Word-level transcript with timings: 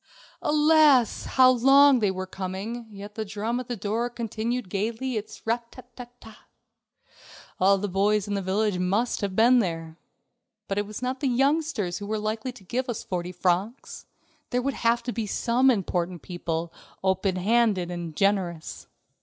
Alas! 0.41 1.25
how 1.25 1.51
long 1.51 1.99
they 1.99 2.09
were 2.09 2.25
coming, 2.25 2.75
and 2.77 2.97
yet 2.97 3.13
the 3.13 3.23
drum 3.23 3.59
at 3.59 3.67
the 3.67 3.75
door 3.77 4.09
continued 4.09 4.67
gayly 4.67 5.15
its 5.15 5.45
rat 5.45 5.71
ta 5.71 5.83
ta 5.95 6.07
ta. 6.19 6.47
All 7.59 7.77
the 7.77 7.87
boys 7.87 8.27
in 8.27 8.33
the 8.33 8.41
village 8.41 8.79
must 8.79 9.21
have 9.21 9.35
been 9.35 9.59
there. 9.59 9.97
But 10.67 10.79
it 10.79 10.87
was 10.87 11.03
not 11.03 11.19
the 11.19 11.27
youngsters 11.27 11.99
who 11.99 12.07
were 12.07 12.17
likely 12.17 12.51
to 12.51 12.63
give 12.63 12.89
us 12.89 13.03
forty 13.03 13.31
francs. 13.31 14.07
There 14.49 14.63
would 14.63 14.73
have 14.73 15.03
to 15.03 15.11
be 15.13 15.27
some 15.27 15.69
important 15.69 16.23
people, 16.23 16.73
open 17.03 17.35
handed 17.35 17.91
and 17.91 18.15
generous. 18.15 18.87